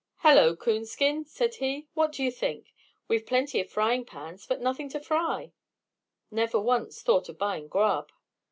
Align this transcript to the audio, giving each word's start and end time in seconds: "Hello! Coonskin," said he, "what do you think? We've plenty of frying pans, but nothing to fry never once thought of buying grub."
"Hello! 0.23 0.55
Coonskin," 0.55 1.25
said 1.25 1.53
he, 1.57 1.87
"what 1.93 2.11
do 2.11 2.23
you 2.23 2.31
think? 2.31 2.73
We've 3.07 3.23
plenty 3.23 3.61
of 3.61 3.69
frying 3.69 4.03
pans, 4.03 4.47
but 4.47 4.59
nothing 4.59 4.89
to 4.89 4.99
fry 4.99 5.51
never 6.31 6.59
once 6.59 7.03
thought 7.03 7.29
of 7.29 7.37
buying 7.37 7.67
grub." 7.67 8.11